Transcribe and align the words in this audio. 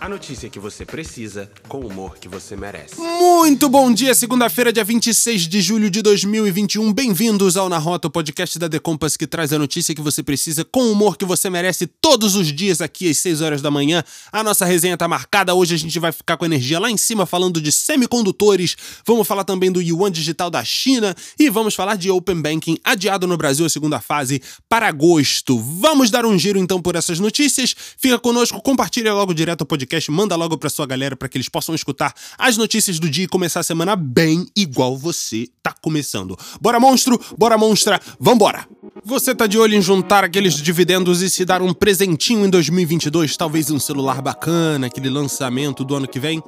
A 0.00 0.08
notícia 0.08 0.48
que 0.48 0.58
você 0.58 0.86
precisa, 0.86 1.50
com 1.68 1.80
o 1.80 1.86
humor 1.86 2.16
que 2.16 2.26
você 2.26 2.56
merece. 2.56 2.98
Muito 2.98 3.68
bom 3.68 3.92
dia, 3.92 4.14
segunda-feira, 4.14 4.72
dia 4.72 4.82
26 4.82 5.42
de 5.42 5.60
julho 5.60 5.90
de 5.90 6.00
2021. 6.00 6.90
Bem-vindos 6.90 7.54
ao 7.54 7.68
Na 7.68 7.76
Rota, 7.76 8.08
o 8.08 8.10
podcast 8.10 8.58
da 8.58 8.66
The 8.66 8.78
Compass 8.78 9.18
que 9.18 9.26
traz 9.26 9.52
a 9.52 9.58
notícia 9.58 9.94
que 9.94 10.00
você 10.00 10.22
precisa 10.22 10.64
com 10.64 10.84
o 10.84 10.92
humor 10.92 11.18
que 11.18 11.26
você 11.26 11.50
merece 11.50 11.86
todos 11.86 12.34
os 12.34 12.46
dias 12.46 12.80
aqui 12.80 13.10
às 13.10 13.18
6 13.18 13.42
horas 13.42 13.60
da 13.60 13.70
manhã. 13.70 14.02
A 14.32 14.42
nossa 14.42 14.64
resenha 14.64 14.96
tá 14.96 15.06
marcada. 15.06 15.54
Hoje 15.54 15.74
a 15.74 15.78
gente 15.78 15.98
vai 15.98 16.12
ficar 16.12 16.38
com 16.38 16.46
energia 16.46 16.80
lá 16.80 16.90
em 16.90 16.96
cima 16.96 17.26
falando 17.26 17.60
de 17.60 17.70
semicondutores. 17.70 18.76
Vamos 19.04 19.28
falar 19.28 19.44
também 19.44 19.70
do 19.70 19.82
Yuan 19.82 20.10
Digital 20.10 20.48
da 20.48 20.64
China 20.64 21.14
e 21.38 21.50
vamos 21.50 21.74
falar 21.74 21.96
de 21.96 22.10
Open 22.10 22.40
Banking 22.40 22.78
adiado 22.82 23.26
no 23.26 23.36
Brasil 23.36 23.66
a 23.66 23.68
segunda 23.68 24.00
fase 24.00 24.40
para 24.66 24.88
agosto. 24.88 25.58
Vamos 25.58 26.10
dar 26.10 26.24
um 26.24 26.38
giro 26.38 26.58
então 26.58 26.80
por 26.80 26.96
essas 26.96 27.20
notícias. 27.20 27.76
Fica 27.98 28.18
conosco, 28.18 28.62
compartilha 28.62 29.12
logo 29.12 29.34
direto 29.34 29.60
o 29.60 29.66
podcast 29.66 29.89
podcast, 29.90 30.10
manda 30.10 30.36
logo 30.36 30.56
pra 30.56 30.70
sua 30.70 30.86
galera 30.86 31.16
para 31.16 31.28
que 31.28 31.36
eles 31.36 31.48
possam 31.48 31.74
escutar 31.74 32.14
as 32.38 32.56
notícias 32.56 33.00
do 33.00 33.10
dia 33.10 33.24
e 33.24 33.28
começar 33.28 33.60
a 33.60 33.64
semana 33.64 33.96
bem 33.96 34.46
igual 34.56 34.96
você 34.96 35.48
tá 35.62 35.74
começando. 35.82 36.38
Bora 36.60 36.78
monstro, 36.78 37.20
bora 37.36 37.58
monstra, 37.58 38.00
vambora! 38.20 38.68
Você 39.04 39.34
tá 39.34 39.46
de 39.46 39.58
olho 39.58 39.74
em 39.74 39.82
juntar 39.82 40.22
aqueles 40.22 40.54
dividendos 40.54 41.22
e 41.22 41.30
se 41.30 41.44
dar 41.44 41.60
um 41.60 41.74
presentinho 41.74 42.46
em 42.46 42.50
2022, 42.50 43.36
talvez 43.36 43.70
um 43.70 43.80
celular 43.80 44.22
bacana, 44.22 44.86
aquele 44.86 45.10
lançamento 45.10 45.84
do 45.84 45.96
ano 45.96 46.06
que 46.06 46.20
vem? 46.20 46.40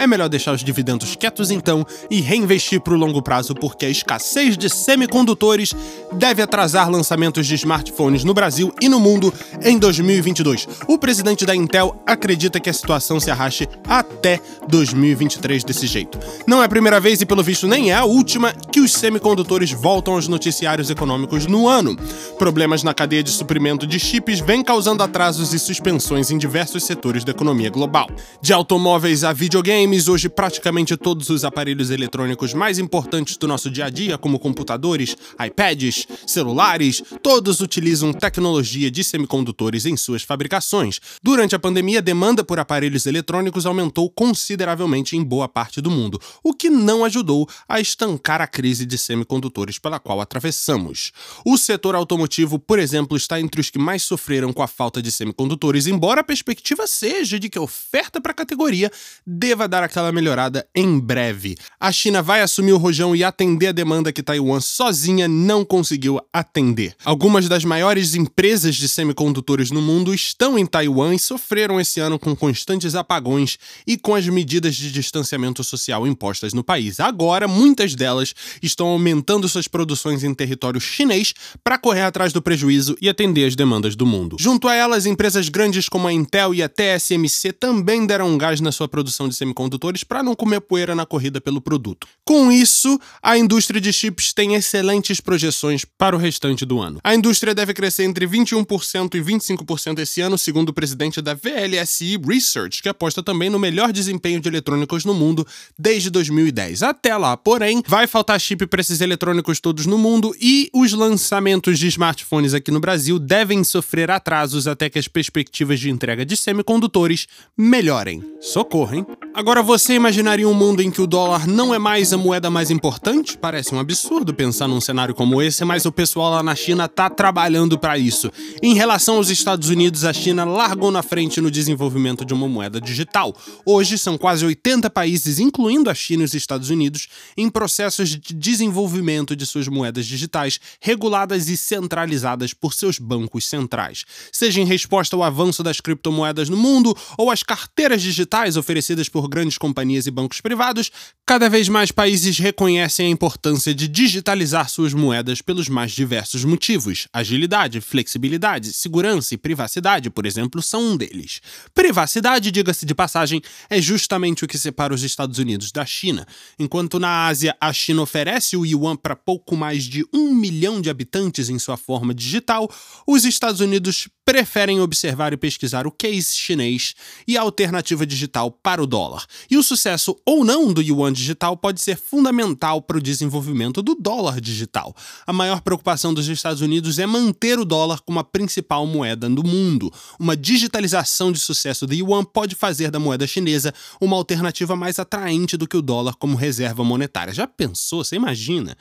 É 0.00 0.06
melhor 0.06 0.30
deixar 0.30 0.54
os 0.54 0.64
dividendos 0.64 1.14
quietos 1.14 1.50
então 1.50 1.86
e 2.10 2.22
reinvestir 2.22 2.80
para 2.80 2.94
o 2.94 2.96
longo 2.96 3.20
prazo, 3.20 3.54
porque 3.54 3.84
a 3.84 3.90
escassez 3.90 4.56
de 4.56 4.70
semicondutores 4.70 5.74
deve 6.10 6.40
atrasar 6.40 6.90
lançamentos 6.90 7.46
de 7.46 7.54
smartphones 7.54 8.24
no 8.24 8.32
Brasil 8.32 8.72
e 8.80 8.88
no 8.88 8.98
mundo 8.98 9.30
em 9.62 9.78
2022. 9.78 10.66
O 10.88 10.96
presidente 10.96 11.44
da 11.44 11.54
Intel 11.54 12.02
acredita 12.06 12.58
que 12.58 12.70
a 12.70 12.72
situação 12.72 13.20
se 13.20 13.30
arraste 13.30 13.68
até 13.86 14.40
2023 14.68 15.64
desse 15.64 15.86
jeito. 15.86 16.18
Não 16.46 16.62
é 16.62 16.64
a 16.64 16.68
primeira 16.70 16.98
vez 16.98 17.20
e, 17.20 17.26
pelo 17.26 17.42
visto, 17.42 17.68
nem 17.68 17.90
é 17.90 17.94
a 17.94 18.06
última 18.06 18.54
que 18.72 18.80
os 18.80 18.94
semicondutores 18.94 19.70
voltam 19.70 20.14
aos 20.14 20.28
noticiários 20.28 20.88
econômicos 20.88 21.44
no 21.44 21.68
ano. 21.68 21.94
Problemas 22.38 22.82
na 22.82 22.94
cadeia 22.94 23.22
de 23.22 23.30
suprimento 23.30 23.86
de 23.86 24.00
chips 24.00 24.40
vêm 24.40 24.64
causando 24.64 25.02
atrasos 25.02 25.52
e 25.52 25.58
suspensões 25.58 26.30
em 26.30 26.38
diversos 26.38 26.84
setores 26.84 27.22
da 27.22 27.32
economia 27.32 27.68
global. 27.68 28.08
De 28.40 28.54
automóveis 28.54 29.24
a 29.24 29.34
videogames, 29.34 29.89
hoje 29.90 30.28
praticamente 30.28 30.96
todos 30.96 31.30
os 31.30 31.44
aparelhos 31.44 31.90
eletrônicos 31.90 32.54
mais 32.54 32.78
importantes 32.78 33.36
do 33.36 33.48
nosso 33.48 33.68
dia 33.68 33.86
a 33.86 33.90
dia, 33.90 34.16
como 34.16 34.38
computadores, 34.38 35.16
iPads, 35.44 36.06
celulares, 36.26 37.02
todos 37.22 37.60
utilizam 37.60 38.12
tecnologia 38.12 38.88
de 38.88 39.02
semicondutores 39.02 39.86
em 39.86 39.96
suas 39.96 40.22
fabricações. 40.22 41.00
Durante 41.20 41.56
a 41.56 41.58
pandemia, 41.58 41.98
a 41.98 42.02
demanda 42.02 42.44
por 42.44 42.60
aparelhos 42.60 43.04
eletrônicos 43.04 43.66
aumentou 43.66 44.08
consideravelmente 44.08 45.16
em 45.16 45.24
boa 45.24 45.48
parte 45.48 45.80
do 45.80 45.90
mundo, 45.90 46.20
o 46.42 46.54
que 46.54 46.70
não 46.70 47.04
ajudou 47.04 47.48
a 47.68 47.80
estancar 47.80 48.40
a 48.40 48.46
crise 48.46 48.86
de 48.86 48.96
semicondutores 48.96 49.78
pela 49.78 49.98
qual 49.98 50.20
atravessamos. 50.20 51.10
O 51.44 51.58
setor 51.58 51.96
automotivo, 51.96 52.60
por 52.60 52.78
exemplo, 52.78 53.16
está 53.16 53.40
entre 53.40 53.60
os 53.60 53.70
que 53.70 53.78
mais 53.78 54.02
sofreram 54.02 54.52
com 54.52 54.62
a 54.62 54.68
falta 54.68 55.02
de 55.02 55.10
semicondutores, 55.10 55.88
embora 55.88 56.20
a 56.20 56.24
perspectiva 56.24 56.86
seja 56.86 57.40
de 57.40 57.48
que 57.48 57.58
a 57.58 57.62
oferta 57.62 58.20
para 58.20 58.30
a 58.30 58.34
categoria 58.34 58.90
deva 59.26 59.66
dar 59.66 59.79
aquela 59.82 60.12
melhorada 60.12 60.66
em 60.74 60.98
breve. 60.98 61.56
A 61.78 61.90
China 61.92 62.22
vai 62.22 62.40
assumir 62.40 62.72
o 62.72 62.78
rojão 62.78 63.14
e 63.14 63.24
atender 63.24 63.68
a 63.68 63.72
demanda 63.72 64.12
que 64.12 64.22
Taiwan 64.22 64.60
sozinha 64.60 65.26
não 65.28 65.64
conseguiu 65.64 66.20
atender. 66.32 66.94
Algumas 67.04 67.48
das 67.48 67.64
maiores 67.64 68.14
empresas 68.14 68.74
de 68.74 68.88
semicondutores 68.88 69.70
no 69.70 69.80
mundo 69.80 70.12
estão 70.12 70.58
em 70.58 70.66
Taiwan 70.66 71.14
e 71.14 71.18
sofreram 71.18 71.80
esse 71.80 72.00
ano 72.00 72.18
com 72.18 72.34
constantes 72.36 72.94
apagões 72.94 73.58
e 73.86 73.96
com 73.96 74.14
as 74.14 74.26
medidas 74.26 74.74
de 74.74 74.90
distanciamento 74.92 75.62
social 75.62 76.06
impostas 76.06 76.52
no 76.52 76.64
país. 76.64 77.00
Agora, 77.00 77.46
muitas 77.46 77.94
delas 77.94 78.34
estão 78.62 78.88
aumentando 78.88 79.48
suas 79.48 79.68
produções 79.68 80.24
em 80.24 80.34
território 80.34 80.80
chinês 80.80 81.32
para 81.62 81.78
correr 81.78 82.02
atrás 82.02 82.32
do 82.32 82.42
prejuízo 82.42 82.96
e 83.00 83.08
atender 83.08 83.46
as 83.46 83.56
demandas 83.56 83.96
do 83.96 84.06
mundo. 84.06 84.36
Junto 84.38 84.68
a 84.68 84.74
elas, 84.74 85.06
empresas 85.06 85.48
grandes 85.48 85.88
como 85.88 86.06
a 86.06 86.12
Intel 86.12 86.54
e 86.54 86.62
a 86.62 86.68
TSMC 86.68 87.52
também 87.52 88.06
deram 88.06 88.28
um 88.28 88.38
gás 88.38 88.60
na 88.60 88.72
sua 88.72 88.88
produção 88.88 89.28
de 89.28 89.34
semicondutores 89.34 89.59
semicondutores 89.60 90.04
para 90.04 90.22
não 90.22 90.34
comer 90.34 90.60
poeira 90.60 90.94
na 90.94 91.04
corrida 91.04 91.40
pelo 91.40 91.60
produto. 91.60 92.06
Com 92.24 92.50
isso, 92.50 92.98
a 93.22 93.36
indústria 93.36 93.80
de 93.80 93.92
chips 93.92 94.32
tem 94.32 94.54
excelentes 94.54 95.20
projeções 95.20 95.84
para 95.84 96.16
o 96.16 96.18
restante 96.18 96.64
do 96.64 96.80
ano. 96.80 97.00
A 97.04 97.14
indústria 97.14 97.54
deve 97.54 97.74
crescer 97.74 98.04
entre 98.04 98.26
21% 98.26 99.14
e 99.14 99.20
25% 99.20 99.98
esse 99.98 100.20
ano, 100.20 100.38
segundo 100.38 100.70
o 100.70 100.72
presidente 100.72 101.20
da 101.20 101.34
VLSI 101.34 102.18
Research, 102.24 102.82
que 102.82 102.88
aposta 102.88 103.22
também 103.22 103.50
no 103.50 103.58
melhor 103.58 103.92
desempenho 103.92 104.40
de 104.40 104.48
eletrônicos 104.48 105.04
no 105.04 105.12
mundo 105.12 105.46
desde 105.78 106.08
2010. 106.10 106.82
Até 106.82 107.16
lá, 107.16 107.36
porém, 107.36 107.82
vai 107.86 108.06
faltar 108.06 108.40
chip 108.40 108.66
para 108.66 108.80
esses 108.80 109.00
eletrônicos 109.00 109.60
todos 109.60 109.86
no 109.86 109.98
mundo 109.98 110.34
e 110.40 110.70
os 110.72 110.92
lançamentos 110.92 111.78
de 111.78 111.88
smartphones 111.88 112.54
aqui 112.54 112.70
no 112.70 112.80
Brasil 112.80 113.18
devem 113.18 113.62
sofrer 113.64 114.10
atrasos 114.10 114.66
até 114.66 114.88
que 114.88 114.98
as 114.98 115.08
perspectivas 115.08 115.80
de 115.80 115.90
entrega 115.90 116.24
de 116.24 116.36
semicondutores 116.36 117.26
melhorem. 117.56 118.22
Socorro, 118.40 118.94
hein? 118.94 119.06
Agora 119.34 119.49
você 119.62 119.94
imaginaria 119.94 120.48
um 120.48 120.54
mundo 120.54 120.80
em 120.80 120.90
que 120.90 121.02
o 121.02 121.06
dólar 121.06 121.46
não 121.46 121.74
é 121.74 121.78
mais 121.78 122.12
a 122.12 122.16
moeda 122.16 122.48
mais 122.48 122.70
importante? 122.70 123.36
Parece 123.36 123.74
um 123.74 123.80
absurdo 123.80 124.32
pensar 124.32 124.68
num 124.68 124.80
cenário 124.80 125.14
como 125.14 125.42
esse, 125.42 125.64
mas 125.64 125.84
o 125.84 125.90
pessoal 125.90 126.30
lá 126.30 126.42
na 126.42 126.54
China 126.54 126.88
tá 126.88 127.10
trabalhando 127.10 127.76
para 127.76 127.98
isso. 127.98 128.30
Em 128.62 128.74
relação 128.74 129.16
aos 129.16 129.28
Estados 129.28 129.68
Unidos, 129.68 130.04
a 130.04 130.12
China 130.12 130.44
largou 130.44 130.92
na 130.92 131.02
frente 131.02 131.40
no 131.40 131.50
desenvolvimento 131.50 132.24
de 132.24 132.32
uma 132.32 132.48
moeda 132.48 132.80
digital. 132.80 133.34
Hoje 133.66 133.98
são 133.98 134.16
quase 134.16 134.46
80 134.46 134.88
países, 134.88 135.40
incluindo 135.40 135.90
a 135.90 135.94
China 135.94 136.22
e 136.22 136.26
os 136.26 136.34
Estados 136.34 136.70
Unidos, 136.70 137.08
em 137.36 137.50
processos 137.50 138.10
de 138.10 138.32
desenvolvimento 138.32 139.34
de 139.34 139.44
suas 139.44 139.66
moedas 139.66 140.06
digitais, 140.06 140.60
reguladas 140.80 141.48
e 141.48 141.56
centralizadas 141.56 142.54
por 142.54 142.72
seus 142.72 142.98
bancos 142.98 143.46
centrais. 143.46 144.04
Seja 144.30 144.60
em 144.60 144.64
resposta 144.64 145.16
ao 145.16 145.24
avanço 145.24 145.62
das 145.62 145.80
criptomoedas 145.80 146.48
no 146.48 146.56
mundo 146.56 146.96
ou 147.18 147.30
às 147.30 147.42
carteiras 147.42 148.00
digitais 148.00 148.56
oferecidas 148.56 149.08
por 149.08 149.28
grandes 149.28 149.39
companhias 149.56 150.06
e 150.06 150.10
bancos 150.10 150.40
privados, 150.40 150.90
cada 151.26 151.48
vez 151.48 151.68
mais 151.68 151.92
países 151.92 152.38
reconhecem 152.38 153.06
a 153.06 153.10
importância 153.10 153.74
de 153.74 153.86
digitalizar 153.86 154.68
suas 154.68 154.92
moedas 154.92 155.40
pelos 155.40 155.68
mais 155.68 155.92
diversos 155.92 156.44
motivos. 156.44 157.06
Agilidade, 157.12 157.80
flexibilidade, 157.80 158.72
segurança 158.72 159.34
e 159.34 159.38
privacidade, 159.38 160.10
por 160.10 160.26
exemplo, 160.26 160.60
são 160.60 160.82
um 160.82 160.96
deles. 160.96 161.40
Privacidade, 161.72 162.50
diga-se 162.50 162.84
de 162.84 162.94
passagem, 162.94 163.40
é 163.68 163.80
justamente 163.80 164.44
o 164.44 164.48
que 164.48 164.58
separa 164.58 164.92
os 164.92 165.02
Estados 165.02 165.38
Unidos 165.38 165.70
da 165.70 165.86
China. 165.86 166.26
Enquanto 166.58 166.98
na 166.98 167.26
Ásia 167.26 167.56
a 167.60 167.72
China 167.72 168.02
oferece 168.02 168.56
o 168.56 168.66
yuan 168.66 168.96
para 168.96 169.14
pouco 169.14 169.56
mais 169.56 169.84
de 169.84 170.04
um 170.12 170.34
milhão 170.34 170.80
de 170.80 170.90
habitantes 170.90 171.48
em 171.48 171.58
sua 171.58 171.76
forma 171.76 172.12
digital, 172.12 172.70
os 173.06 173.24
Estados 173.24 173.60
Unidos 173.60 174.08
preferem 174.30 174.80
observar 174.80 175.32
e 175.32 175.36
pesquisar 175.36 175.88
o 175.88 175.90
case 175.90 176.36
chinês 176.36 176.94
e 177.26 177.36
a 177.36 177.40
alternativa 177.40 178.06
digital 178.06 178.48
para 178.52 178.80
o 178.80 178.86
dólar. 178.86 179.26
E 179.50 179.56
o 179.56 179.62
sucesso 179.62 180.16
ou 180.24 180.44
não 180.44 180.72
do 180.72 180.80
yuan 180.80 181.12
digital 181.12 181.56
pode 181.56 181.80
ser 181.80 181.96
fundamental 181.96 182.80
para 182.80 182.98
o 182.98 183.02
desenvolvimento 183.02 183.82
do 183.82 183.96
dólar 183.96 184.40
digital. 184.40 184.94
A 185.26 185.32
maior 185.32 185.62
preocupação 185.62 186.14
dos 186.14 186.28
Estados 186.28 186.62
Unidos 186.62 187.00
é 187.00 187.06
manter 187.06 187.58
o 187.58 187.64
dólar 187.64 188.02
como 188.02 188.20
a 188.20 188.24
principal 188.24 188.86
moeda 188.86 189.28
do 189.28 189.42
mundo. 189.42 189.92
Uma 190.16 190.36
digitalização 190.36 191.32
de 191.32 191.40
sucesso 191.40 191.84
do 191.84 191.92
yuan 191.92 192.22
pode 192.22 192.54
fazer 192.54 192.92
da 192.92 193.00
moeda 193.00 193.26
chinesa 193.26 193.74
uma 194.00 194.14
alternativa 194.14 194.76
mais 194.76 195.00
atraente 195.00 195.56
do 195.56 195.66
que 195.66 195.76
o 195.76 195.82
dólar 195.82 196.14
como 196.14 196.36
reserva 196.36 196.84
monetária. 196.84 197.34
Já 197.34 197.48
pensou? 197.48 198.04
Você 198.04 198.14
imagina? 198.14 198.76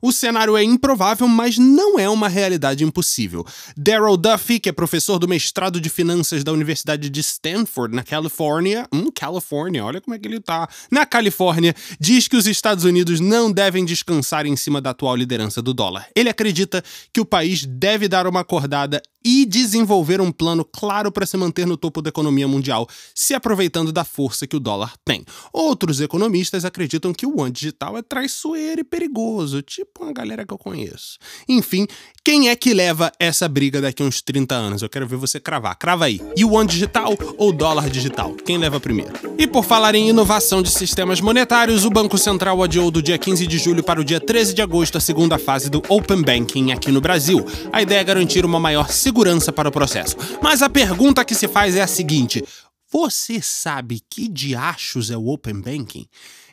O 0.00 0.12
cenário 0.12 0.56
é 0.56 0.62
improvável, 0.62 1.26
mas 1.26 1.56
não 1.56 1.98
é 1.98 2.08
uma 2.08 2.28
realidade 2.28 2.84
impossível. 2.84 3.44
Daryl 3.76 4.16
Duffy, 4.16 4.60
que 4.60 4.68
é 4.68 4.72
professor 4.72 4.93
do 5.18 5.26
mestrado 5.26 5.80
de 5.80 5.90
finanças 5.90 6.44
da 6.44 6.52
Universidade 6.52 7.10
de 7.10 7.20
Stanford, 7.20 7.96
na 7.96 8.04
Califórnia, 8.04 8.86
hum, 8.92 9.10
Califórnia, 9.12 9.84
olha 9.84 10.00
como 10.00 10.14
é 10.14 10.18
que 10.18 10.28
ele 10.28 10.38
tá, 10.38 10.68
na 10.88 11.04
Califórnia, 11.04 11.74
diz 11.98 12.28
que 12.28 12.36
os 12.36 12.46
Estados 12.46 12.84
Unidos 12.84 13.18
não 13.18 13.50
devem 13.50 13.84
descansar 13.84 14.46
em 14.46 14.54
cima 14.54 14.80
da 14.80 14.90
atual 14.90 15.16
liderança 15.16 15.60
do 15.60 15.74
dólar. 15.74 16.06
Ele 16.14 16.28
acredita 16.28 16.82
que 17.12 17.20
o 17.20 17.24
país 17.24 17.66
deve 17.66 18.06
dar 18.06 18.24
uma 18.26 18.40
acordada 18.40 19.02
e 19.24 19.46
desenvolver 19.46 20.20
um 20.20 20.30
plano 20.30 20.64
claro 20.64 21.10
para 21.10 21.24
se 21.24 21.36
manter 21.36 21.66
no 21.66 21.76
topo 21.76 22.02
da 22.02 22.10
economia 22.10 22.46
mundial, 22.46 22.86
se 23.14 23.32
aproveitando 23.32 23.90
da 23.90 24.04
força 24.04 24.46
que 24.46 24.56
o 24.56 24.60
dólar 24.60 24.92
tem. 25.04 25.24
Outros 25.52 26.00
economistas 26.00 26.64
acreditam 26.64 27.14
que 27.14 27.26
o 27.26 27.34
yuan 27.34 27.50
digital 27.50 27.96
é 27.96 28.02
traiçoeiro 28.02 28.82
e 28.82 28.84
perigoso, 28.84 29.62
tipo 29.62 30.04
uma 30.04 30.12
galera 30.12 30.44
que 30.44 30.52
eu 30.52 30.58
conheço. 30.58 31.18
Enfim, 31.48 31.86
quem 32.22 32.50
é 32.50 32.56
que 32.56 32.74
leva 32.74 33.10
essa 33.18 33.48
briga 33.48 33.80
daqui 33.80 34.02
a 34.02 34.06
uns 34.06 34.20
30 34.20 34.54
anos? 34.54 34.82
Eu 34.82 34.90
quero 34.90 35.06
ver 35.06 35.16
você 35.16 35.40
cravar. 35.40 35.76
Crava 35.76 36.04
aí. 36.04 36.20
Yuan 36.38 36.66
digital 36.66 37.16
ou 37.38 37.52
dólar 37.52 37.88
digital? 37.88 38.34
Quem 38.34 38.58
leva 38.58 38.78
primeiro? 38.78 39.12
E 39.38 39.46
por 39.46 39.64
falar 39.64 39.94
em 39.94 40.08
inovação 40.08 40.62
de 40.62 40.70
sistemas 40.70 41.20
monetários, 41.20 41.84
o 41.84 41.90
Banco 41.90 42.18
Central 42.18 42.62
adiou 42.62 42.90
do 42.90 43.02
dia 43.02 43.16
15 43.16 43.46
de 43.46 43.58
julho 43.58 43.82
para 43.82 44.00
o 44.00 44.04
dia 44.04 44.20
13 44.20 44.52
de 44.52 44.60
agosto 44.60 44.98
a 44.98 45.00
segunda 45.00 45.38
fase 45.38 45.70
do 45.70 45.82
Open 45.88 46.22
Banking 46.22 46.72
aqui 46.72 46.90
no 46.90 47.00
Brasil. 47.00 47.44
A 47.72 47.80
ideia 47.80 48.00
é 48.00 48.04
garantir 48.04 48.44
uma 48.44 48.60
maior 48.60 48.90
segurança 48.90 49.13
para 49.52 49.68
o 49.68 49.72
processo. 49.72 50.16
Mas 50.42 50.62
a 50.62 50.68
pergunta 50.68 51.24
que 51.24 51.34
se 51.34 51.46
faz 51.48 51.76
é 51.76 51.82
a 51.82 51.86
seguinte: 51.86 52.44
Você 52.90 53.40
sabe 53.40 54.00
que 54.10 54.28
diachos 54.28 55.10
é 55.10 55.16
o 55.16 55.28
Open 55.28 55.60
Banking? 55.60 56.06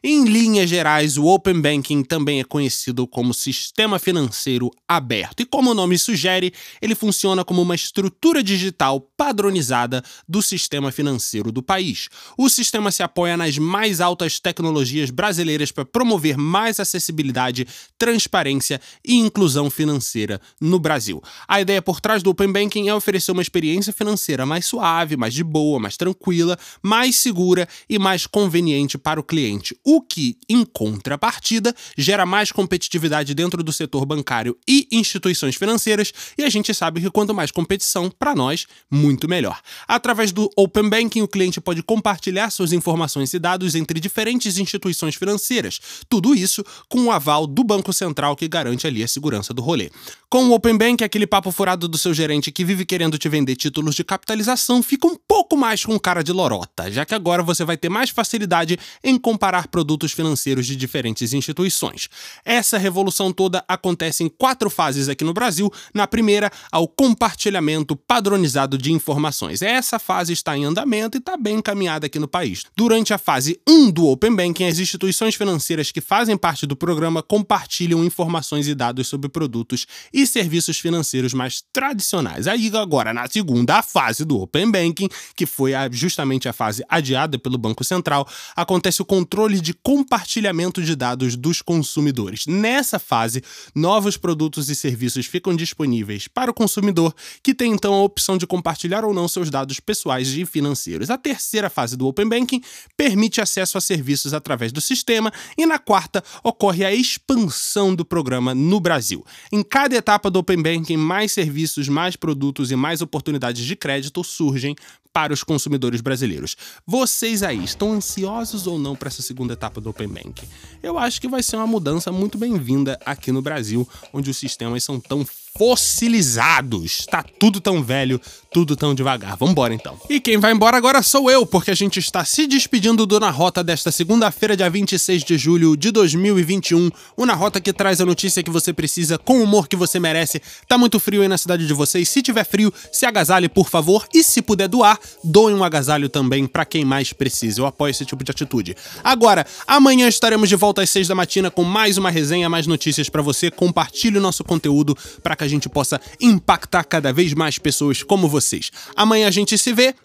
Em 0.04 0.24
linhas 0.26 0.68
gerais, 0.68 1.16
o 1.16 1.28
Open 1.28 1.62
Banking 1.62 2.04
também 2.04 2.40
é 2.40 2.44
conhecido 2.44 3.06
como 3.06 3.36
sistema 3.36 4.00
financeiro 4.00 4.72
aberto. 4.88 5.42
E 5.42 5.46
como 5.46 5.70
o 5.70 5.74
nome 5.76 5.96
sugere, 5.96 6.52
ele 6.82 6.96
funciona 6.96 7.46
como 7.46 7.62
uma 7.62 7.76
estrutura 7.76 8.42
digital 8.42 9.00
padronizada 9.16 10.04
do 10.28 10.42
sistema 10.42 10.92
financeiro 10.92 11.52
do 11.52 11.62
país. 11.62 12.10
O 12.36 12.50
sistema 12.50 12.90
se 12.92 13.04
apoia 13.04 13.38
nas 13.38 13.60
mais 13.60 14.02
altas 14.02 14.40
tecnologias 14.40 15.12
brasileiras 15.12 15.72
para 15.72 15.86
promover 15.86 16.36
mais 16.36 16.80
acessibilidade, 16.80 17.68
transparência 17.96 18.82
e 19.06 19.18
inclusão 19.18 19.70
financeira 19.70 20.42
no 20.60 20.80
Brasil. 20.80 21.22
A 21.48 21.62
ideia 21.62 21.80
por 21.80 22.02
trás 22.02 22.24
do 22.24 22.32
Open 22.32 22.52
Banking 22.52 22.90
é 22.90 22.96
oferecer 22.96 23.34
uma 23.34 23.42
experiência 23.44 23.94
financeira 23.94 24.48
mais 24.48 24.66
suave, 24.66 25.16
mais 25.16 25.36
de 25.36 25.44
boa, 25.44 25.80
mais 25.80 25.96
tranquila, 25.96 26.58
mais 26.82 27.18
segura 27.18 27.70
e 27.88 28.00
mais 28.00 28.26
conveniente 28.26 28.98
para 28.98 29.20
o 29.20 29.24
cliente 29.24 29.76
o 29.92 30.02
que, 30.02 30.38
em 30.48 30.64
contrapartida, 30.64 31.76
gera 31.98 32.26
mais 32.26 32.50
competitividade 32.50 33.34
dentro 33.34 33.62
do 33.62 33.74
setor 33.74 34.06
bancário 34.06 34.58
e 34.66 34.88
instituições 34.90 35.58
financeiras, 35.58 36.14
e 36.38 36.44
a 36.46 36.50
gente 36.50 36.74
sabe 36.74 37.02
que 37.02 37.10
quanto 37.12 37.34
mais 37.34 37.52
competição, 37.52 38.10
para 38.10 38.34
nós, 38.34 38.68
muito 38.90 39.28
melhor. 39.28 39.60
Através 39.86 40.32
do 40.32 40.50
Open 40.56 40.90
Banking, 40.90 41.22
o 41.22 41.28
cliente 41.28 41.60
pode 41.60 41.84
compartilhar 41.84 42.50
suas 42.52 42.72
informações 42.72 43.34
e 43.34 43.40
dados 43.40 43.76
entre 43.76 44.00
diferentes 44.00 44.58
instituições 44.58 45.16
financeiras, 45.16 45.82
tudo 46.08 46.34
isso 46.34 46.64
com 46.88 47.06
o 47.06 47.12
aval 47.12 47.46
do 47.46 47.62
Banco 47.62 47.92
Central 47.92 48.38
que 48.38 48.48
garante 48.48 48.88
ali 48.88 49.04
a 49.04 49.08
segurança 49.10 49.54
do 49.54 49.62
rolê. 49.62 49.92
Com 50.30 50.46
o 50.46 50.54
Open 50.54 50.78
Bank, 50.78 51.04
aquele 51.04 51.28
papo 51.28 51.52
furado 51.52 51.90
do 51.90 51.98
seu 51.98 52.14
gerente 52.14 52.50
que 52.50 52.64
vive 52.64 52.86
querendo 52.86 53.18
te 53.18 53.28
vender 53.28 53.58
títulos 53.58 53.94
de 53.94 54.06
capitalização 54.06 54.82
fica 54.82 55.06
um 55.06 55.18
pouco 55.28 55.58
mais 55.58 55.84
com 55.84 56.00
cara 56.00 56.24
de 56.24 56.32
lorota, 56.32 56.90
já 56.90 57.06
que 57.06 57.14
agora 57.14 57.44
você 57.44 57.66
vai 57.66 57.76
ter 57.76 57.90
mais 57.90 58.10
facilidade 58.10 58.80
em 59.04 59.18
comparar 59.18 59.68
produtos 59.68 59.81
produtos 59.82 60.12
financeiros 60.12 60.68
de 60.68 60.76
diferentes 60.76 61.34
instituições. 61.34 62.08
Essa 62.46 62.78
revolução 62.78 63.34
toda 63.34 63.64
acontece 63.68 64.24
em 64.24 64.30
quatro 64.30 64.70
fases 64.70 65.10
aqui 65.10 65.24
no 65.24 65.34
Brasil. 65.34 65.74
Na 65.92 66.06
primeira, 66.06 66.52
ao 66.72 66.88
compartilhamento 66.88 67.96
padronizado 67.96 68.78
de 68.78 68.92
informações. 68.92 69.64
Essa 69.64 69.98
fase 69.98 70.34
está 70.34 70.56
em 70.56 70.66
andamento 70.66 71.18
e 71.18 71.20
está 71.20 71.36
bem 71.36 71.56
encaminhada 71.56 72.06
aqui 72.06 72.20
no 72.20 72.28
país. 72.28 72.66
Durante 72.78 73.12
a 73.12 73.18
fase 73.18 73.60
1 73.68 73.90
do 73.90 74.06
Open 74.06 74.36
Banking, 74.36 74.66
as 74.66 74.78
instituições 74.78 75.34
financeiras 75.34 75.92
que 75.92 76.00
fazem 76.00 76.38
parte 76.38 76.68
do 76.68 76.76
programa 76.76 77.24
compartilham 77.24 78.06
informações 78.06 78.68
e 78.68 78.76
dados 78.76 79.08
sobre 79.08 79.30
produtos 79.30 79.88
e 80.14 80.28
serviços 80.28 80.78
financeiros 80.78 81.34
mais 81.34 81.64
tradicionais. 81.74 82.46
Aí 82.46 82.70
agora, 82.76 83.12
na 83.16 83.28
segunda 83.28 83.82
fase 83.82 84.24
do 84.24 84.40
Open 84.40 84.70
Banking, 84.70 85.10
que 85.36 85.48
foi 85.48 85.72
justamente 85.92 86.48
a 86.48 86.54
fase 86.54 86.84
adiada 86.88 87.40
pelo 87.40 87.58
Banco 87.58 87.84
Central, 87.84 88.28
acontece 88.56 89.02
o 89.02 89.06
controle 89.06 89.60
de 89.60 89.71
de 89.72 89.74
compartilhamento 89.82 90.84
de 90.84 90.96
dados 90.96 91.38
dos 91.38 91.62
consumidores. 91.62 92.46
Nessa 92.46 93.00
fase, 93.00 93.42
novos 93.74 94.18
produtos 94.18 94.70
e 94.70 94.76
serviços 94.76 95.26
ficam 95.26 95.56
disponíveis 95.56 96.28
para 96.28 96.52
o 96.52 96.54
consumidor, 96.54 97.16
que 97.42 97.56
tem 97.56 97.72
então 97.72 97.94
a 97.94 98.04
opção 98.04 98.38
de 98.38 98.46
compartilhar 98.46 99.06
ou 99.06 99.14
não 99.14 99.30
seus 99.30 99.50
dados 99.50 99.80
pessoais 99.80 100.28
e 100.36 100.46
financeiros. 100.46 101.10
A 101.10 101.18
terceira 101.18 101.70
fase 101.70 101.96
do 101.96 102.06
Open 102.06 102.28
Banking 102.28 102.62
permite 102.98 103.40
acesso 103.40 103.78
a 103.78 103.82
serviços 103.82 104.34
através 104.34 104.74
do 104.74 104.82
sistema, 104.82 105.32
e 105.58 105.66
na 105.66 105.80
quarta 105.80 106.22
ocorre 106.44 106.84
a 106.84 106.94
expansão 106.94 107.96
do 107.96 108.04
programa 108.04 108.54
no 108.54 108.80
Brasil. 108.80 109.26
Em 109.52 109.64
cada 109.64 109.96
etapa 109.96 110.30
do 110.30 110.40
Open 110.40 110.62
Banking, 110.62 110.98
mais 110.98 111.32
serviços, 111.32 111.88
mais 111.88 112.18
produtos 112.18 112.72
e 112.72 112.76
mais 112.76 113.02
oportunidades 113.02 113.64
de 113.64 113.76
crédito 113.76 114.22
surgem 114.22 114.76
para 115.14 115.34
os 115.34 115.44
consumidores 115.44 116.02
brasileiros. 116.02 116.56
Vocês 116.86 117.44
aí 117.44 117.64
estão 117.64 117.94
ansiosos 117.94 118.68
ou 118.68 118.80
não 118.80 118.96
para 118.96 119.08
essa 119.08 119.22
segunda 119.22 119.54
etapa 119.54 119.82
do 119.82 119.90
Open 119.90 120.08
Bank? 120.08 120.48
Eu 120.82 120.98
acho 120.98 121.20
que 121.20 121.28
vai 121.28 121.44
ser 121.44 121.58
uma 121.58 121.68
mudança 121.68 122.12
muito 122.12 122.38
bem-vinda 122.38 123.00
aqui 123.06 123.32
no 123.32 123.42
Brasil, 123.42 123.88
onde 124.14 124.30
os 124.30 124.38
sistemas 124.38 124.84
são 124.84 125.00
tão 125.00 125.26
fossilizados. 125.58 127.06
Tá 127.06 127.24
tudo 127.24 127.60
tão 127.60 127.84
velho, 127.84 128.20
tudo 128.52 128.76
tão 128.76 128.96
devagar. 128.96 129.36
Vambora 129.38 129.74
então. 129.74 130.00
E 130.10 130.20
quem 130.20 130.38
vai 130.38 130.54
embora 130.54 130.78
agora 130.78 131.02
sou 131.04 131.30
eu, 131.30 131.46
porque 131.46 131.72
a 131.72 131.76
gente 131.76 132.00
está 132.00 132.24
se 132.24 132.48
despedindo 132.48 133.06
do 133.06 133.20
Na 133.20 133.30
Rota 133.30 133.64
desta 133.64 133.92
segunda-feira, 133.92 134.56
dia 134.56 134.70
26 134.70 135.24
de 135.24 135.38
julho 135.38 135.76
de 135.76 135.92
2021. 135.92 136.90
O 137.18 137.26
Na 137.26 137.34
Rota 137.34 137.60
que 137.60 137.74
traz 137.74 138.00
a 138.00 138.06
notícia 138.06 138.44
que 138.44 138.50
você 138.50 138.74
precisa 138.74 139.18
com 139.18 139.40
o 139.40 139.44
humor 139.44 139.68
que 139.68 139.76
você 139.76 140.00
merece. 140.00 140.42
Tá 140.68 140.78
muito 140.78 141.00
frio 141.00 141.22
aí 141.22 141.28
na 141.28 141.38
cidade 141.38 141.68
de 141.68 141.74
vocês. 141.74 142.08
Se 142.10 142.22
tiver 142.22 142.46
frio, 142.46 142.74
se 142.92 143.06
agasalhe, 143.06 143.50
por 143.50 143.70
favor. 143.70 144.08
E 144.14 144.24
se 144.24 144.42
puder 144.42 144.68
doar, 144.68 145.00
doe 145.24 145.54
um 145.54 145.64
agasalho 145.64 146.10
também 146.10 146.48
para 146.48 146.66
quem 146.66 146.86
mais 146.86 147.14
precisa. 147.14 147.62
Eu 147.62 147.66
apoio 147.66 147.92
esse 147.92 148.06
tipo 148.06 148.24
de 148.24 148.32
atitude. 148.32 148.76
Agora, 149.04 149.46
amanhã 149.68 150.08
estaremos 150.08 150.48
de 150.48 150.56
volta 150.56 150.82
às 150.82 150.90
6 150.90 151.08
da 151.08 151.16
matina 151.16 151.52
com 151.52 151.64
mais 151.64 151.98
uma 151.98 152.10
resenha, 152.10 152.50
mais 152.50 152.68
notícias 152.68 153.10
para 153.10 153.22
você. 153.22 153.52
Compartilhe 153.52 154.18
o 154.18 154.22
nosso 154.22 154.44
conteúdo 154.44 154.98
para 155.22 155.36
que 155.42 155.46
a 155.46 155.48
gente 155.48 155.68
possa 155.68 156.00
impactar 156.20 156.84
cada 156.84 157.12
vez 157.12 157.34
mais 157.34 157.58
pessoas 157.58 158.04
como 158.04 158.30
vocês. 158.30 158.72
Amanhã 158.96 159.28
a 159.28 159.32
gente 159.32 159.58
se 159.58 159.74
vê. 159.74 159.96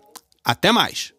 Até 0.42 0.72
mais! 0.72 1.15